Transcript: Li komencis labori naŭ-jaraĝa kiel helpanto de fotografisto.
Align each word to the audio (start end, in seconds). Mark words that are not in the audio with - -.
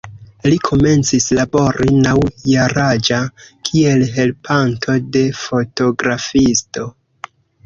Li 0.51 0.55
komencis 0.67 1.27
labori 1.39 1.91
naŭ-jaraĝa 2.05 3.19
kiel 3.69 4.07
helpanto 4.17 4.97
de 5.19 5.23
fotografisto. 5.43 6.89